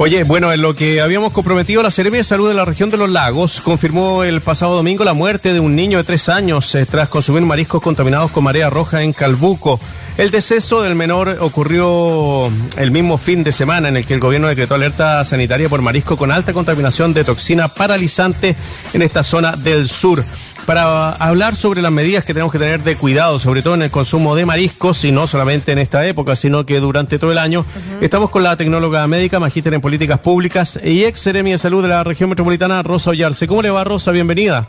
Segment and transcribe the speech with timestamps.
[0.00, 2.96] Oye, bueno, en lo que habíamos comprometido, la Seremia de Salud de la región de
[2.96, 6.86] los lagos confirmó el pasado domingo la muerte de un niño de tres años eh,
[6.86, 9.80] tras consumir mariscos contaminados con marea roja en Calbuco.
[10.16, 14.46] El deceso del menor ocurrió el mismo fin de semana en el que el gobierno
[14.46, 18.54] decretó alerta sanitaria por marisco con alta contaminación de toxina paralizante
[18.92, 20.24] en esta zona del sur
[20.68, 23.90] para hablar sobre las medidas que tenemos que tener de cuidado, sobre todo en el
[23.90, 27.64] consumo de mariscos, y no solamente en esta época, sino que durante todo el año.
[28.02, 31.88] Estamos con la tecnóloga médica, magíster en políticas públicas y ex seremi de salud de
[31.88, 33.46] la región metropolitana, Rosa Ollarse.
[33.46, 34.12] ¿Cómo le va, Rosa?
[34.12, 34.68] Bienvenida.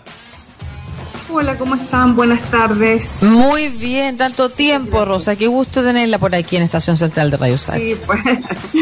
[1.32, 2.16] Hola, ¿cómo están?
[2.16, 3.22] Buenas tardes.
[3.22, 5.36] Muy bien, tanto tiempo, Rosa.
[5.36, 8.20] Qué gusto tenerla por aquí en Estación Central de Radio Sí, pues,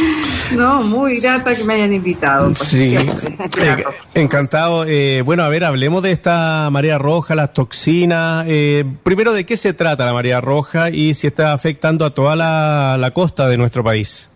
[0.55, 2.53] no, muy grata que me hayan invitado.
[2.53, 2.95] Pues, sí,
[3.61, 3.83] eh,
[4.13, 4.85] encantado.
[4.85, 8.45] Eh, bueno, a ver, hablemos de esta marea roja, las toxinas.
[8.47, 12.37] Eh, primero, ¿de qué se trata la marea roja y si está afectando a toda
[12.37, 14.29] la, costa de nuestro país?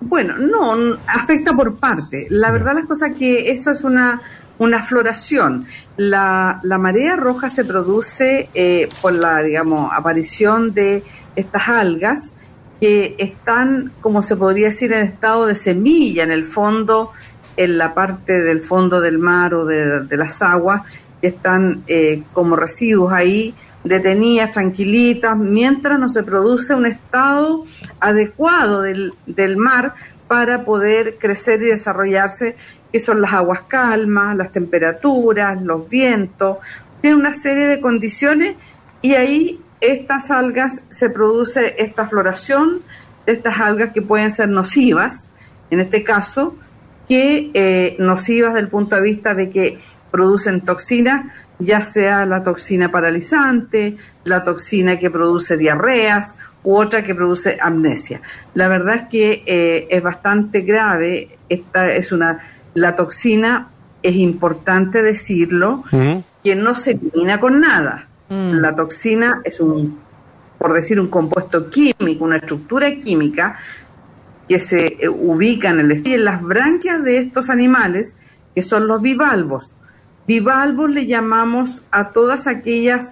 [0.00, 2.26] Bueno, no, afecta por parte.
[2.28, 4.20] La verdad, las cosas que eso es una
[4.58, 5.66] una floración.
[5.96, 11.02] La, la marea roja se produce eh, por la, digamos, aparición de
[11.36, 12.34] estas algas
[12.80, 17.12] que están, como se podría decir, en estado de semilla en el fondo,
[17.56, 20.82] en la parte del fondo del mar o de, las aguas,
[21.20, 27.64] que están eh, como residuos ahí, detenidas, tranquilitas, mientras no se produce un estado
[28.00, 29.94] adecuado del, del mar
[30.26, 32.56] para poder crecer y desarrollarse
[32.94, 36.58] que son las aguas calmas, las temperaturas, los vientos,
[37.00, 38.54] tiene una serie de condiciones
[39.02, 42.82] y ahí estas algas se produce esta floración
[43.26, 45.30] de estas algas que pueden ser nocivas,
[45.72, 46.56] en este caso,
[47.08, 49.80] que eh, nocivas desde el punto de vista de que
[50.12, 57.16] producen toxinas, ya sea la toxina paralizante, la toxina que produce diarreas u otra que
[57.16, 58.20] produce amnesia.
[58.54, 62.38] La verdad es que eh, es bastante grave, esta es una
[62.74, 63.70] la toxina,
[64.02, 65.84] es importante decirlo,
[66.42, 68.08] que no se elimina con nada.
[68.28, 68.56] Mm.
[68.60, 69.98] La toxina es un,
[70.58, 73.56] por decir, un compuesto químico, una estructura química
[74.48, 78.16] que se eh, ubica en, el, en las branquias de estos animales,
[78.54, 79.74] que son los bivalvos.
[80.26, 83.10] Bivalvos le llamamos a todas aquellas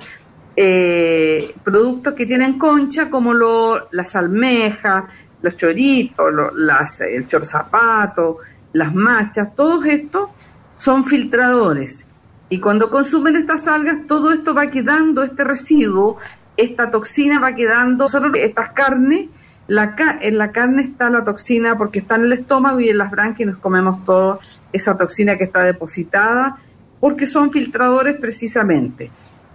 [0.57, 5.05] eh, productos que tienen concha, como lo, las almejas,
[5.41, 8.39] los choritos, las, el chorzapato,
[8.73, 10.31] las machas, todos estos
[10.77, 12.07] son filtradores.
[12.49, 16.19] Y cuando consumen estas algas, todo esto va quedando, este residuo,
[16.57, 19.29] esta toxina va quedando, nosotros estas carnes,
[19.69, 23.49] en la carne está la toxina porque está en el estómago y en las branquias
[23.49, 24.39] nos comemos toda
[24.73, 26.59] esa toxina que está depositada,
[27.01, 29.11] porque son filtradores precisamente.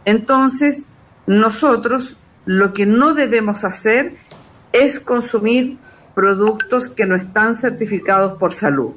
[0.06, 0.86] Entonces,
[1.28, 4.16] nosotros lo que no debemos hacer
[4.72, 5.78] es consumir
[6.16, 8.94] productos que no están certificados por salud.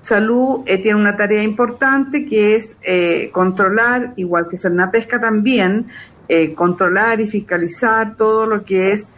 [0.00, 4.56] Salud eh, tiene una tarea importante que es eh, controlar, igual que
[4.92, 5.86] Pesca también,
[6.28, 9.12] eh, controlar y fiscalizar todo lo que es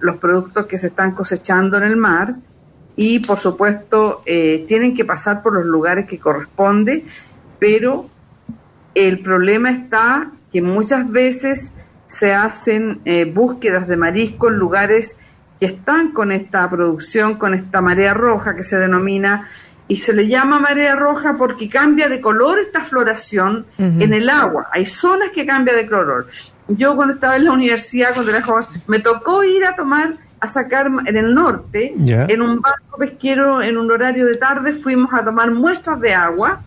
[0.00, 2.34] los productos que se están cosechando en el mar.
[2.96, 7.04] Y por supuesto tienen que pasar por los lugares que corresponde,
[7.60, 8.10] pero
[8.96, 11.70] el problema está que muchas veces
[12.06, 13.00] se hacen
[13.32, 15.16] búsquedas de marisco en lugares
[15.60, 19.48] que están con esta producción, con esta marea roja que se denomina
[19.88, 24.68] y se le llama marea roja porque cambia de color esta floración en el agua.
[24.70, 26.28] Hay zonas que cambia de color.
[26.68, 30.46] Yo cuando estaba en la universidad, cuando era joven, me tocó ir a tomar, a
[30.46, 35.24] sacar en el norte, en un barco pesquero, en un horario de tarde, fuimos a
[35.24, 36.60] tomar muestras de agua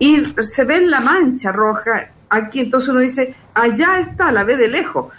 [0.00, 2.58] y se ve la mancha roja aquí.
[2.60, 5.12] Entonces uno dice, allá está, la ve de lejos,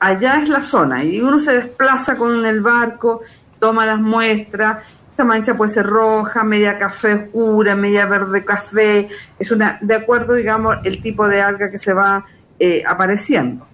[0.00, 1.04] allá es la zona.
[1.04, 3.22] Y uno se desplaza con el barco,
[3.60, 9.08] toma las muestras mancha puede ser roja, media café oscura, media verde café,
[9.38, 12.24] es una, de acuerdo, digamos, el tipo de alga que se va
[12.58, 13.66] eh, apareciendo.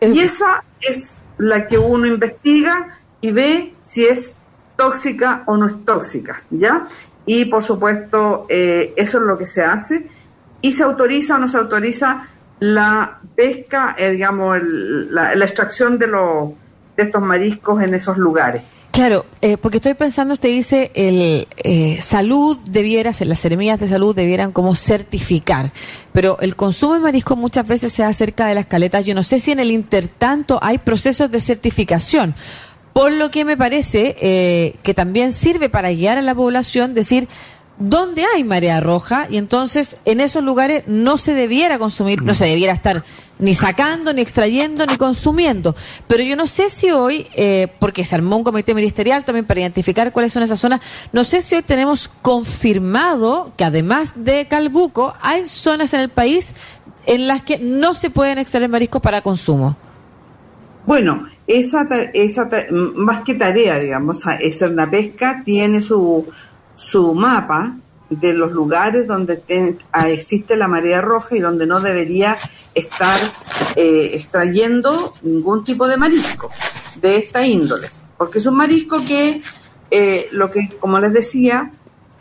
[0.00, 4.36] Y esa es la que uno investiga y ve si es
[4.76, 6.86] tóxica o no es tóxica, ¿ya?
[7.24, 10.06] Y por supuesto, eh, eso es lo que se hace.
[10.60, 12.28] Y se autoriza o no se autoriza
[12.60, 16.50] la pesca, eh, digamos, la, la, extracción de, los,
[16.96, 18.62] de estos mariscos en esos lugares.
[18.96, 24.16] Claro, eh, porque estoy pensando, usted dice, el eh, salud debiera, las semillas de salud
[24.16, 25.70] debieran como certificar,
[26.14, 29.04] pero el consumo de marisco muchas veces se acerca de las caletas.
[29.04, 32.34] Yo no sé si en el intertanto hay procesos de certificación,
[32.94, 37.28] por lo que me parece eh, que también sirve para guiar a la población, decir,
[37.78, 42.46] donde hay marea roja y entonces en esos lugares no se debiera consumir, no se
[42.46, 43.04] debiera estar
[43.38, 45.76] ni sacando, ni extrayendo, ni consumiendo.
[46.06, 49.60] Pero yo no sé si hoy, eh, porque se armó un comité ministerial también para
[49.60, 50.80] identificar cuáles son esas zonas,
[51.12, 56.50] no sé si hoy tenemos confirmado que además de Calbuco hay zonas en el país
[57.04, 59.76] en las que no se pueden extraer mariscos para consumo.
[60.86, 66.26] Bueno, esa, esa más que tarea, digamos, esa una pesca tiene su,
[66.76, 67.74] su mapa
[68.08, 69.42] de los lugares donde
[69.92, 72.36] ah, existe la marea roja y donde no debería
[72.74, 73.18] estar
[73.74, 76.50] eh, extrayendo ningún tipo de marisco
[77.00, 79.42] de esta índole, porque es un marisco que,
[79.90, 81.72] eh, lo que, como les decía,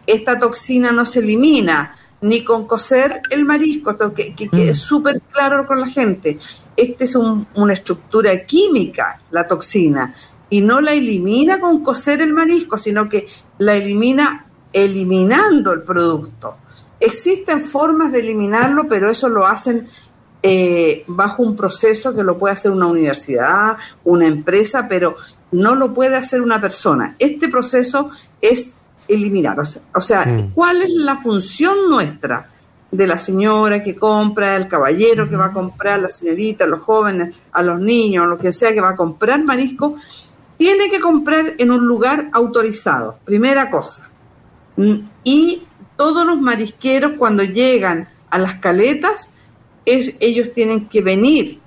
[0.07, 4.69] esta toxina no se elimina ni con cocer el marisco, que, que, mm.
[4.69, 6.39] es súper claro con la gente.
[6.75, 10.13] Este es una estructura química, la toxina,
[10.49, 13.27] y no la elimina con cocer el marisco, sino que
[13.59, 14.44] la elimina
[14.75, 16.57] eliminando el producto.
[16.99, 19.87] Existen formas de eliminarlo, pero eso lo hacen
[20.43, 25.15] eh, bajo un proceso que lo puede hacer una universidad, una empresa, pero
[25.51, 27.15] no lo puede hacer una persona.
[27.17, 28.11] Este proceso
[28.41, 28.73] es
[29.07, 29.57] eliminar.
[29.93, 30.51] O sea, mm.
[30.53, 32.49] ¿cuál es la función nuestra?
[32.91, 37.41] de la señora que compra, el caballero que va a comprar, la señorita, los jóvenes,
[37.51, 39.97] a los niños, lo que sea que va a comprar marisco,
[40.55, 44.09] tiene que comprar en un lugar autorizado, primera cosa.
[44.77, 45.63] Mm, y
[45.95, 49.29] todos los marisqueros cuando llegan a las caletas,
[49.85, 51.59] ellos tienen que venir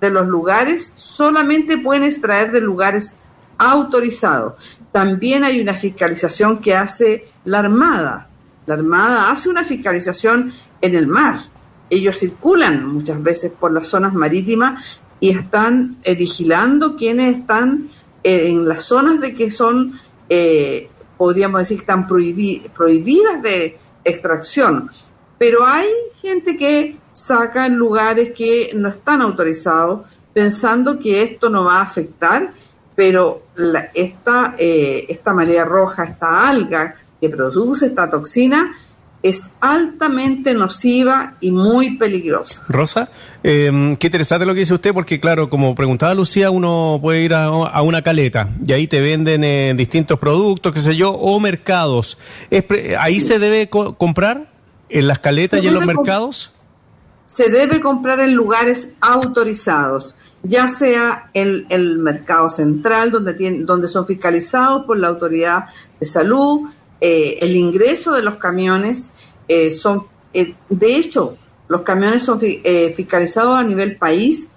[0.00, 3.16] de los lugares, solamente pueden extraer de lugares
[3.58, 4.80] autorizados.
[4.92, 8.28] También hay una fiscalización que hace la Armada.
[8.66, 11.36] La Armada hace una fiscalización en el mar.
[11.90, 17.88] Ellos circulan muchas veces por las zonas marítimas y están eh, vigilando quienes están
[18.22, 24.90] eh, en las zonas de que son eh, podríamos decir que están prohibidas de extracción,
[25.38, 25.88] pero hay
[26.20, 30.02] gente que saca en lugares que no están autorizados
[30.32, 32.52] pensando que esto no va a afectar,
[32.94, 33.44] pero
[33.94, 38.72] esta, eh, esta marea roja, esta alga que produce esta toxina,
[39.24, 42.62] es altamente nociva y muy peligrosa.
[42.68, 43.08] Rosa,
[43.42, 47.32] em, qué interesante lo que dice usted, porque claro, como preguntaba Lucía, uno puede ir
[47.32, 47.50] a,
[47.80, 52.18] una caleta y ahí te venden eh, distintos productos, qué sé yo, o mercados.
[53.00, 54.52] ¿Ahí se debe comprar?
[54.90, 56.52] ¿En las caletas y en los mercados?
[57.24, 64.06] Se debe comprar en lugares autorizados, ya sea en el mercado central, donde, donde son
[64.06, 65.64] fiscalizados por la autoridad
[65.98, 66.68] de salud,
[67.06, 69.10] eh, el ingreso de los camiones
[69.46, 71.36] eh, son, eh, de hecho,
[71.68, 74.48] los camiones son fiscalizados a nivel país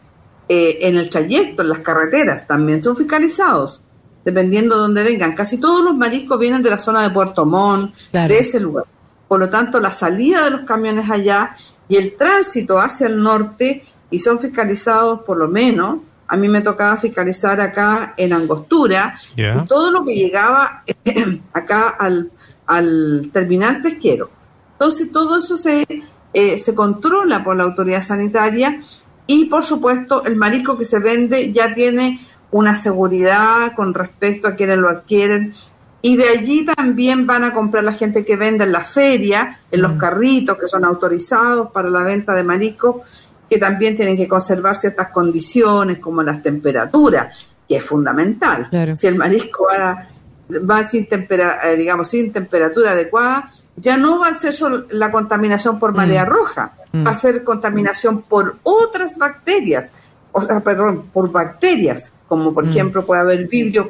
[0.47, 3.81] en el trayecto, en las carreteras, también son fiscalizados,
[4.23, 5.35] dependiendo de dónde vengan.
[5.35, 8.85] Casi todos los mariscos vienen de la zona de Puerto Montt, de ese lugar.
[9.27, 11.53] Por lo tanto, la salida de los camiones allá
[11.89, 15.97] y el tránsito hacia el norte, y son fiscalizados por lo menos,
[16.29, 19.19] a mí me tocaba fiscalizar acá en Angostura,
[19.67, 20.83] todo lo que llegaba
[21.53, 22.31] acá al,
[22.67, 24.29] al terminal pesquero.
[24.73, 25.87] Entonces todo eso se,
[26.33, 28.79] eh, se controla por la autoridad sanitaria
[29.25, 32.21] y por supuesto el marisco que se vende ya tiene
[32.51, 35.53] una seguridad con respecto a quienes lo adquieren
[36.01, 39.81] y de allí también van a comprar la gente que vende en la feria, en
[39.81, 39.97] los mm.
[39.97, 43.03] carritos que son autorizados para la venta de marisco,
[43.49, 48.69] que también tienen que conservar ciertas condiciones como las temperaturas, que es fundamental.
[48.95, 50.07] Si el marisco va
[50.49, 55.11] va sin temperatura, eh, digamos, sin temperatura adecuada, ya no va a ser solo la
[55.11, 56.27] contaminación por marea mm.
[56.27, 57.05] roja, mm.
[57.05, 59.91] va a ser contaminación por otras bacterias,
[60.31, 62.69] o sea, perdón, por bacterias, como por mm.
[62.69, 63.89] ejemplo puede haber vibrio,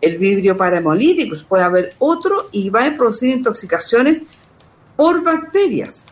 [0.00, 4.22] el vibrio parahemolíticos, puede haber otro y va a producir intoxicaciones
[4.96, 6.04] por bacterias,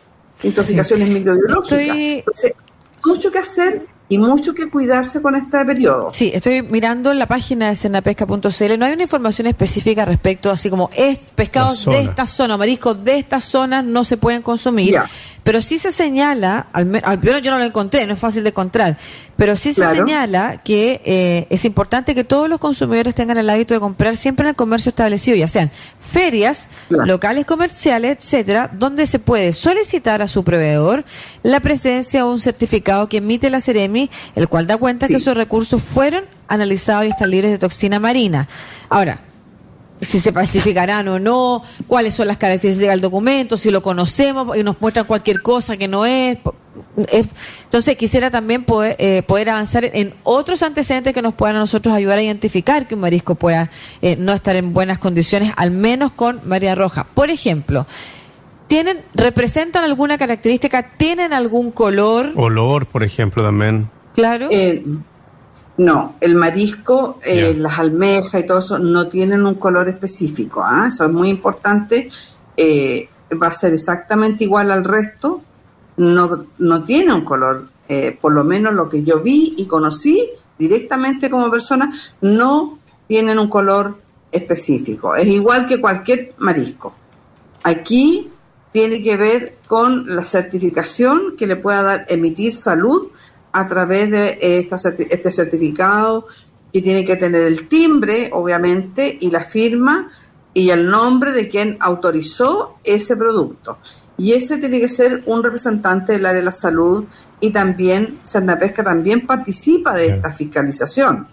[0.43, 1.71] intoxicaciones microbiológicas.
[1.73, 2.53] Entonces,
[3.03, 6.09] mucho que hacer y mucho que cuidarse con este periodo.
[6.13, 10.69] Sí, estoy mirando en la página de senapesca.cl, no hay una información específica respecto, así
[10.69, 14.97] como es pescados de esta zona, mariscos de esta zona no se pueden consumir,
[15.47, 18.97] pero sí se señala, al, menos yo no lo encontré, no es fácil de encontrar,
[19.37, 23.73] pero sí se señala que eh, es importante que todos los consumidores tengan el hábito
[23.73, 29.19] de comprar siempre en el comercio establecido, ya sean ferias, locales comerciales, etcétera, donde se
[29.19, 31.05] puede solicitar a su proveedor
[31.43, 35.37] la presencia o un certificado que emite la Ceremi, el cual da cuenta que esos
[35.37, 38.49] recursos fueron analizados y están libres de toxina marina.
[38.89, 39.21] Ahora,
[40.01, 44.63] si se pacificarán o no, cuáles son las características del documento, si lo conocemos y
[44.63, 46.37] nos muestran cualquier cosa que no es.
[47.63, 51.95] Entonces quisiera también poder, eh, poder avanzar en otros antecedentes que nos puedan a nosotros
[51.95, 56.11] ayudar a identificar que un marisco pueda eh, no estar en buenas condiciones, al menos
[56.11, 57.07] con María Roja.
[57.13, 57.87] Por ejemplo,
[58.67, 60.91] ¿Tienen, representan alguna característica?
[60.97, 62.33] ¿Tienen algún color?
[62.35, 63.89] Olor, por ejemplo, también.
[64.13, 64.49] Claro.
[64.51, 64.83] Eh,
[65.77, 70.63] no, el marisco, eh, las almejas y todo eso no tienen un color específico.
[70.63, 70.85] ¿ah?
[70.87, 72.09] Eso es muy importante.
[72.55, 73.07] Eh,
[73.41, 75.41] va a ser exactamente igual al resto.
[75.97, 77.69] No, no tiene un color.
[77.89, 83.37] Eh, por lo menos lo que yo vi y conocí directamente como persona, no tienen
[83.37, 83.99] un color
[84.31, 85.15] específico.
[85.15, 86.95] Es igual que cualquier marisco.
[87.63, 88.31] Aquí
[88.71, 93.09] tiene que ver con la certificación que le pueda dar emitir salud
[93.57, 96.27] a través de esta, este certificado
[96.71, 100.09] que tiene que tener el timbre, obviamente, y la firma
[100.53, 103.79] y el nombre de quien autorizó ese producto.
[104.15, 107.05] Y ese tiene que ser un representante del área de la salud
[107.39, 111.25] y también Cernapesca también participa de esta fiscalización.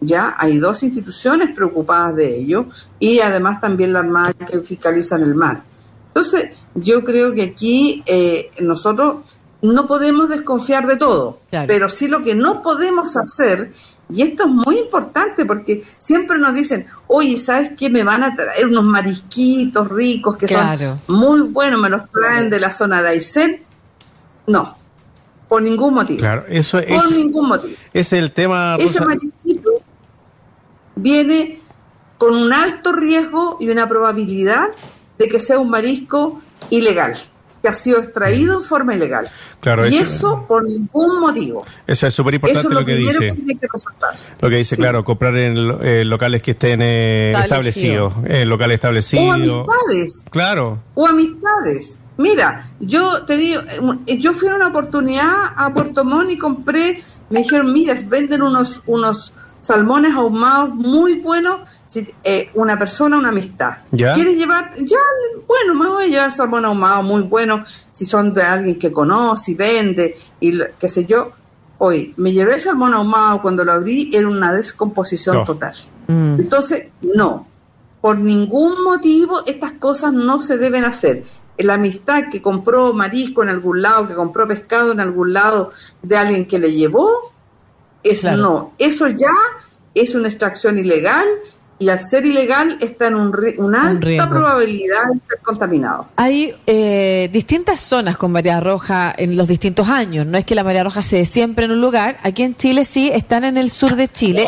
[0.00, 2.66] Ya hay dos instituciones preocupadas de ello
[2.98, 5.62] y además también la Armada que fiscalizan el mar.
[6.08, 9.16] Entonces, yo creo que aquí eh, nosotros
[9.72, 13.72] no podemos desconfiar de todo, pero sí lo que no podemos hacer,
[14.10, 17.88] y esto es muy importante porque siempre nos dicen, oye, ¿sabes qué?
[17.88, 22.60] Me van a traer unos marisquitos ricos que son muy buenos, me los traen de
[22.60, 23.62] la zona de Aysén.
[24.46, 24.76] No,
[25.48, 26.18] por ningún motivo.
[26.18, 27.02] Claro, eso es.
[27.02, 27.74] Por ningún motivo.
[27.92, 28.76] Es el tema.
[28.78, 29.70] Ese marisquito
[30.96, 31.60] viene
[32.18, 34.68] con un alto riesgo y una probabilidad
[35.18, 37.16] de que sea un marisco ilegal
[37.64, 39.26] que ha sido extraído en forma ilegal.
[39.60, 41.64] Claro, y eso, por ningún motivo.
[41.86, 43.34] Eso es súper importante lo, que dice.
[44.38, 49.24] lo que dice, claro, comprar en eh, locales que estén eh, establecidos, en locales establecidos.
[49.24, 50.26] O amistades.
[50.30, 50.82] Claro.
[50.94, 51.98] O amistades.
[52.18, 53.62] Mira, yo te digo,
[54.06, 58.42] eh, yo fui a una oportunidad a Puerto Montt y compré, me dijeron, mira, venden
[58.42, 61.62] unos, unos salmones ahumados muy buenos
[61.94, 63.78] si, eh, una persona, una amistad.
[63.90, 64.74] ¿Quieres llevar?
[64.78, 64.98] Ya,
[65.46, 69.52] bueno, me voy a llevar salmón ahumado muy bueno, si son de alguien que conoce
[69.52, 71.30] y vende, y qué sé yo.
[71.78, 75.74] Hoy, me llevé salmón ahumado cuando lo abrí, era una descomposición total.
[76.08, 76.40] Mm.
[76.40, 77.46] Entonces, no,
[78.00, 81.24] por ningún motivo estas cosas no se deben hacer.
[81.58, 85.70] La amistad que compró marisco en algún lado, que compró pescado en algún lado
[86.02, 87.32] de alguien que le llevó,
[88.02, 89.32] eso no, eso ya
[89.94, 91.26] es una extracción ilegal
[91.78, 96.08] y al ser ilegal está en un, una alta probabilidad de ser contaminado.
[96.16, 100.26] Hay eh, distintas zonas con marea roja en los distintos años.
[100.26, 102.16] No es que la marea roja se dé siempre en un lugar.
[102.22, 104.46] Aquí en Chile sí, están en el sur de Chile.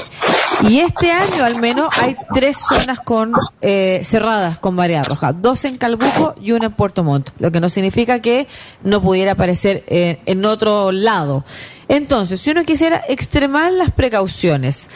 [0.68, 5.32] Y este año al menos hay tres zonas con eh, cerradas con marea roja.
[5.32, 7.30] Dos en Calbuco y una en Puerto Montt.
[7.38, 8.46] Lo que no significa que
[8.84, 11.44] no pudiera aparecer eh, en otro lado.
[11.88, 14.88] Entonces, si uno quisiera extremar las precauciones,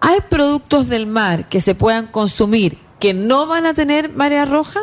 [0.00, 4.80] ¿Hay productos del mar que se puedan consumir que no van a tener marea roja?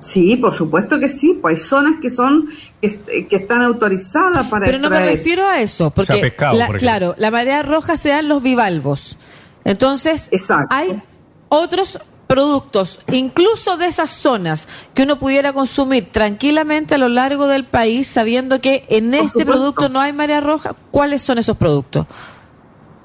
[0.00, 2.48] Sí, por supuesto que sí, pues hay zonas que son
[2.80, 6.34] que, están autorizadas para Pero no me refiero a eso, porque
[6.78, 9.16] claro, la marea roja se da en los bivalvos.
[9.64, 10.28] Entonces,
[10.70, 11.00] hay
[11.48, 17.64] otros productos, incluso de esas zonas, que uno pudiera consumir tranquilamente a lo largo del
[17.64, 20.74] país, sabiendo que en este producto no hay marea roja.
[20.90, 22.06] ¿Cuáles son esos productos?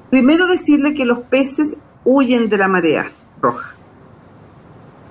[0.09, 3.11] Primero decirle que los peces huyen de la marea
[3.41, 3.75] roja.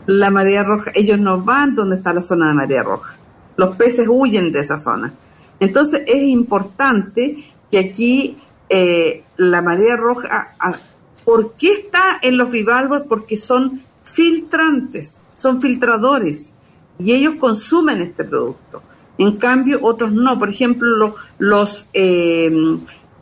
[0.07, 3.17] La marea roja, ellos no van donde está la zona de marea roja.
[3.57, 5.13] Los peces huyen de esa zona.
[5.61, 8.37] Entonces es importante que aquí
[8.69, 10.79] eh, la marea roja, ah,
[11.25, 13.03] ¿por qué está en los bivalvos?
[13.09, 16.53] Porque son filtrantes, son filtradores
[16.99, 18.83] y ellos consumen este producto.
[19.19, 20.39] En cambio, otros no.
[20.39, 22.51] Por ejemplo, los, eh,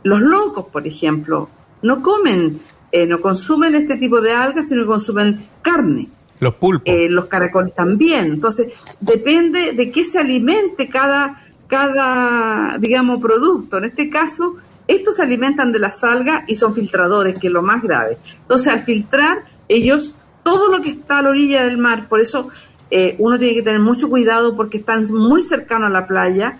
[0.03, 1.49] los locos, por ejemplo,
[1.85, 2.59] no comen,
[2.91, 6.09] eh, no consumen este tipo de algas, sino que consumen carne.
[6.39, 6.83] Los pulpos.
[6.85, 8.25] Eh, los caracoles también.
[8.25, 13.77] Entonces, depende de qué se alimente cada, cada, digamos, producto.
[13.77, 14.55] En este caso,
[14.87, 18.17] estos se alimentan de las algas y son filtradores, que es lo más grave.
[18.41, 22.49] Entonces, al filtrar, ellos, todo lo que está a la orilla del mar, por eso
[22.91, 26.59] eh, uno tiene que tener mucho cuidado porque están muy cercanos a la playa,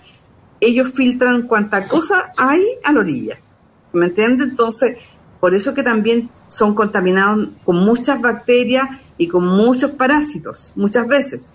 [0.60, 3.38] ellos filtran cuanta cosa hay a la orilla.
[3.92, 4.44] ¿Me entiende?
[4.44, 4.98] Entonces,
[5.40, 8.88] por eso que también son contaminados con muchas bacterias
[9.18, 11.52] y con muchos parásitos, muchas veces.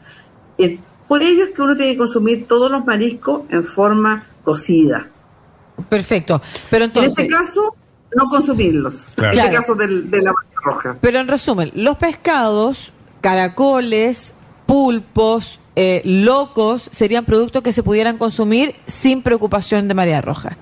[0.57, 5.07] Eh, por ello es que uno tiene que consumir todos los mariscos en forma cocida.
[5.89, 6.41] Perfecto.
[6.69, 7.17] Pero entonces...
[7.17, 7.75] En este caso,
[8.15, 9.17] no consumirlos.
[9.17, 10.33] En este caso de la
[10.63, 10.97] roja.
[11.01, 14.33] Pero en resumen, los pescados, caracoles,
[14.65, 20.57] pulpos, eh, locos, serían productos que se pudieran consumir sin preocupación de marea roja.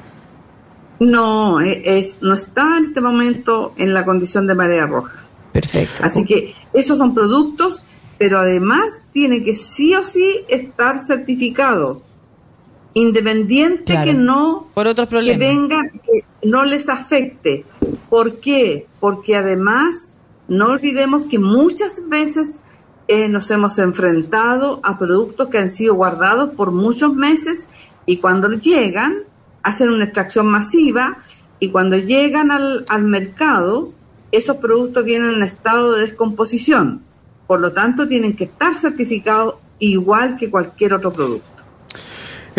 [0.99, 5.27] No, e, es, no está en este momento en la condición de marea roja.
[5.53, 6.03] Perfecto.
[6.03, 7.81] Así que esos son productos
[8.19, 12.03] pero además tiene que sí o sí estar certificado,
[12.93, 15.39] independiente que no por otros problemas.
[15.39, 17.63] que vengan, que no les afecte.
[18.09, 18.87] ¿Por qué?
[18.99, 20.15] Porque además
[20.49, 22.59] no olvidemos que muchas veces
[23.07, 27.67] eh, nos hemos enfrentado a productos que han sido guardados por muchos meses
[28.05, 29.23] y cuando llegan
[29.63, 31.17] hacen una extracción masiva
[31.59, 33.91] y cuando llegan al, al mercado
[34.31, 37.01] esos productos vienen en estado de descomposición.
[37.47, 41.58] Por lo tanto, tienen que estar certificados igual que cualquier otro producto.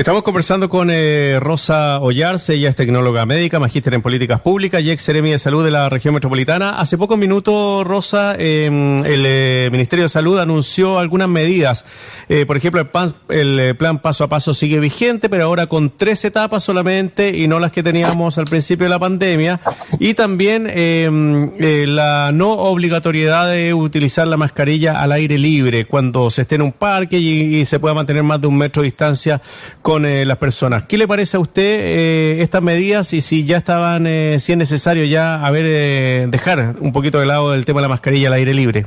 [0.00, 4.90] Estamos conversando con eh, Rosa Ollarse, ella es tecnóloga médica, magíster en políticas públicas y
[4.90, 6.80] ex seremi de salud de la región metropolitana.
[6.80, 11.84] Hace pocos minutos, Rosa, eh, el Ministerio de Salud anunció algunas medidas.
[12.30, 15.66] Eh, por ejemplo, el, pan, el, eh, plan paso a paso sigue vigente, pero ahora
[15.66, 19.60] con tres etapas solamente y no las que teníamos al principio de la pandemia.
[19.98, 26.40] Y también eh, la no obligatoriedad de utilizar la mascarilla al aire libre cuando se
[26.40, 29.42] esté en un parque y, y se pueda mantener más de un metro de distancia
[29.82, 30.84] con eh, las personas.
[30.84, 34.58] ¿Qué le parece a usted eh, estas medidas y si ya estaban, eh, si es
[34.58, 38.54] necesario ya eh, dejar un poquito de lado el tema de la mascarilla al aire
[38.54, 38.86] libre?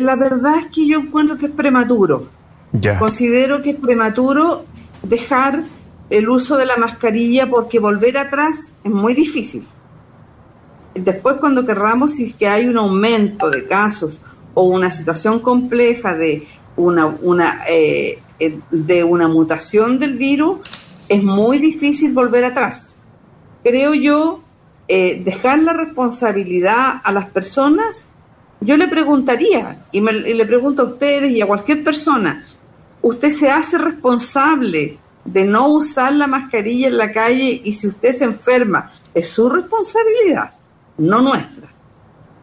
[0.00, 2.28] La verdad es que yo encuentro que es prematuro.
[2.72, 2.98] Ya.
[2.98, 4.64] Considero que es prematuro
[5.02, 5.62] dejar
[6.10, 9.64] el uso de la mascarilla porque volver atrás es muy difícil.
[10.94, 14.20] Después cuando querramos, si es que hay un aumento de casos
[14.52, 18.18] o una situación compleja de una, una, eh,
[18.70, 20.60] de una mutación del virus,
[21.08, 22.96] es muy difícil volver atrás.
[23.62, 24.42] Creo yo,
[24.88, 28.06] eh, dejar la responsabilidad a las personas,
[28.60, 32.46] yo le preguntaría, y, me, y le pregunto a ustedes y a cualquier persona,
[33.00, 38.12] ¿usted se hace responsable de no usar la mascarilla en la calle y si usted
[38.12, 40.52] se enferma, es su responsabilidad,
[40.98, 41.72] no nuestra?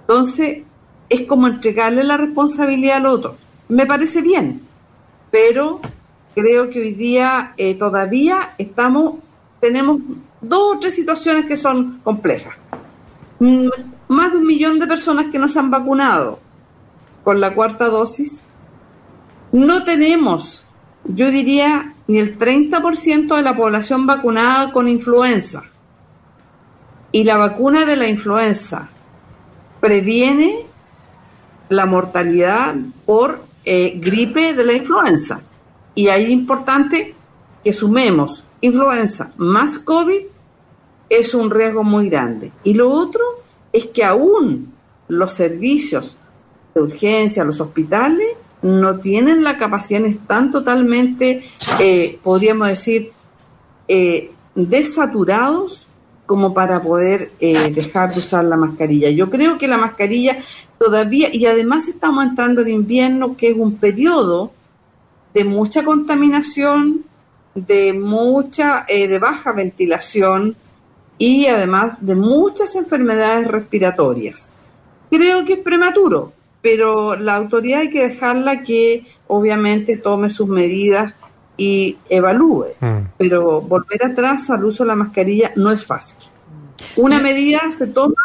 [0.01, 0.63] Entonces,
[1.09, 3.36] es como entregarle la responsabilidad al otro
[3.69, 4.61] me parece bien,
[5.31, 5.79] pero
[6.35, 9.15] creo que hoy día eh, todavía estamos,
[9.61, 10.01] tenemos
[10.41, 12.55] dos o tres situaciones que son complejas.
[13.39, 13.69] Mm,
[14.09, 16.39] más de un millón de personas que no se han vacunado
[17.23, 18.45] con la cuarta dosis.
[19.51, 20.65] No tenemos,
[21.05, 25.63] yo diría, ni el 30% de la población vacunada con influenza.
[27.12, 28.89] Y la vacuna de la influenza
[29.79, 30.65] previene
[31.69, 35.41] la mortalidad por eh, gripe de la influenza.
[35.95, 37.13] Y ahí es importante
[37.63, 40.22] que sumemos influenza más COVID,
[41.10, 42.52] es un riesgo muy grande.
[42.63, 43.22] Y lo otro
[43.74, 44.74] es que aún
[45.08, 46.15] los servicios
[46.74, 48.30] de urgencia, los hospitales,
[48.62, 51.43] no tienen la capacidad, están totalmente,
[51.80, 53.12] eh, podríamos decir,
[53.88, 55.88] eh, desaturados
[56.30, 59.10] como para poder eh, dejar de usar la mascarilla.
[59.10, 60.38] Yo creo que la mascarilla
[60.78, 64.52] todavía, y además estamos entrando en invierno, que es un periodo
[65.34, 67.04] de mucha contaminación,
[67.56, 70.56] de mucha, eh, de baja ventilación
[71.18, 74.54] y además de muchas enfermedades respiratorias.
[75.10, 81.12] Creo que es prematuro, pero la autoridad hay que dejarla que obviamente tome sus medidas
[81.60, 82.67] y evalúe.
[82.80, 82.98] Mm.
[83.17, 86.17] Pero volver atrás al uso de la mascarilla no es fácil.
[86.95, 88.15] Una medida se toma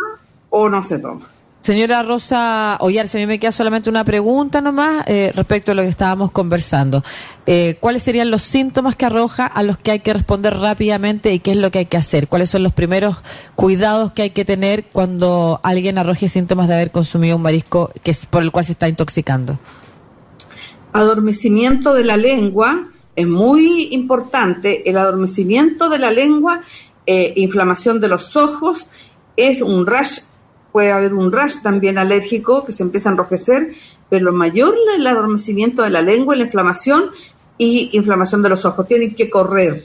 [0.48, 1.26] o no se toma.
[1.64, 5.80] Señora Rosa Ollarse, a mí me queda solamente una pregunta nomás eh, respecto a lo
[5.80, 7.02] que estábamos conversando.
[7.46, 11.38] Eh, ¿Cuáles serían los síntomas que arroja a los que hay que responder rápidamente y
[11.38, 12.28] qué es lo que hay que hacer?
[12.28, 13.22] ¿Cuáles son los primeros
[13.54, 18.10] cuidados que hay que tener cuando alguien arroje síntomas de haber consumido un marisco que
[18.10, 19.58] es por el cual se está intoxicando?
[20.92, 24.88] Adormecimiento de la lengua, es muy importante.
[24.88, 26.60] El adormecimiento de la lengua,
[27.06, 28.88] eh, inflamación de los ojos,
[29.36, 30.20] es un rash,
[30.72, 33.74] puede haber un rash también alérgico que se empieza a enrojecer,
[34.08, 37.04] pero lo mayor el adormecimiento de la lengua, la inflamación
[37.58, 38.86] y inflamación de los ojos.
[38.86, 39.82] Tienen que correr,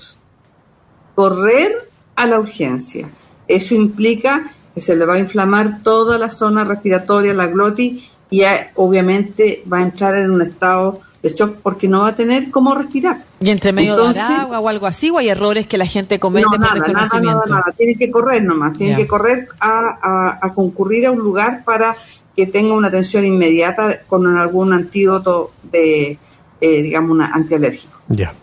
[1.15, 3.10] correr a la urgencia.
[3.48, 8.44] Eso implica que se le va a inflamar toda la zona respiratoria, la glotis, y
[8.76, 12.74] obviamente va a entrar en un estado de shock porque no va a tener cómo
[12.76, 13.18] respirar.
[13.42, 16.20] ¿Y entre medio Entonces, de agua o algo así o hay errores que la gente
[16.20, 18.98] comete no, nada, por nada, nada, nada, tiene que correr nomás, tiene yeah.
[18.98, 21.96] que correr a, a, a, concurrir a un lugar para
[22.36, 26.18] que tenga una atención inmediata con algún antídoto de,
[26.62, 28.00] eh, digamos, una antialérgico.
[28.08, 28.34] Ya.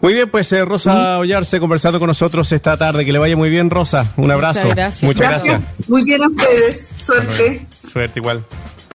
[0.00, 1.20] Muy bien, pues eh, Rosa ¿Mm?
[1.20, 3.04] Ollarse conversando con nosotros esta tarde.
[3.04, 4.12] Que le vaya muy bien, Rosa.
[4.16, 4.62] Un abrazo.
[4.62, 5.02] Muchas gracias.
[5.04, 5.60] Muchas gracias.
[5.60, 5.88] gracias.
[5.88, 6.88] Muy bien a ustedes.
[6.96, 7.66] Suerte.
[7.86, 8.44] Suerte igual.